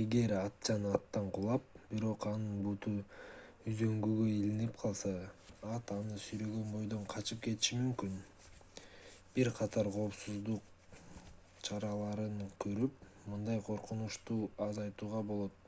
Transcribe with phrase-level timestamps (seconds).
[0.00, 2.90] эгер атчан аттан кулап бирок анын буту
[3.72, 5.12] үзөңгүгө илинип калса
[5.76, 8.18] ат аны сүйрөгөн бойдон качып кетиши мүмкүн
[9.38, 11.26] бир катар коопсуздук
[11.70, 12.36] чараларын
[12.68, 14.38] көрүп мындай коркунучту
[14.70, 15.60] азайтууга болот